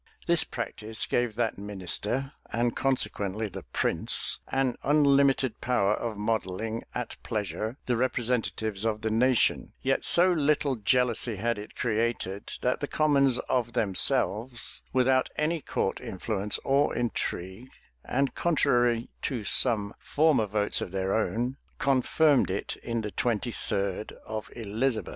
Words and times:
This 0.25 0.43
practice 0.43 1.05
gave 1.05 1.35
that 1.35 1.59
minister, 1.59 2.31
and 2.51 2.75
consequently 2.75 3.47
the 3.47 3.61
prince, 3.71 4.39
an 4.47 4.75
unlimited 4.81 5.61
power 5.61 5.93
of 5.93 6.17
modelling 6.17 6.81
at 6.95 7.17
pleasure 7.21 7.77
the 7.85 7.95
representatives 7.95 8.83
of 8.83 9.01
the 9.01 9.11
nation; 9.11 9.73
yet 9.83 10.03
so 10.03 10.33
little 10.33 10.75
jealousy 10.77 11.35
had 11.35 11.59
it 11.59 11.75
created, 11.75 12.51
that 12.61 12.79
the 12.79 12.87
commons 12.87 13.37
of 13.47 13.73
themselves, 13.73 14.81
without 14.91 15.29
any 15.35 15.61
court 15.61 16.01
influence 16.01 16.57
or 16.63 16.95
intrigue, 16.95 17.69
and 18.03 18.33
contrary 18.33 19.11
to 19.21 19.43
some 19.43 19.93
former 19.99 20.47
votes 20.47 20.81
of 20.81 20.89
their 20.89 21.13
own, 21.13 21.57
confirmed 21.77 22.49
it 22.49 22.75
in 22.77 23.01
the 23.01 23.11
twenty 23.11 23.51
third 23.51 24.13
of 24.25 24.49
Elizabeth. 24.55 25.09